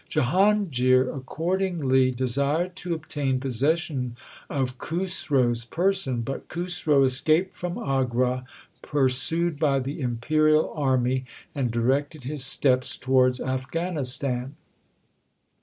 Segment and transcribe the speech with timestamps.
[0.09, 4.15] Jahangir accordingly desired to obtain possession
[4.49, 8.43] of Khusro s person, but Khusro escaped from Agra
[8.81, 14.55] pursued by the Imperial army, and directed his steps towards Afghanistan.